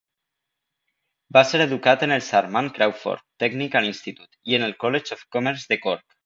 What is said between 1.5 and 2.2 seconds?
educat en